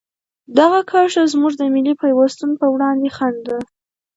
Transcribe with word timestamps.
دغه 0.57 0.79
کرښه 0.89 1.23
زموږ 1.33 1.53
د 1.57 1.63
ملي 1.73 1.93
پیوستون 2.01 2.51
په 2.59 2.65
وړاندې 2.73 3.09
خنډ 3.17 3.37
ده. 3.49 3.57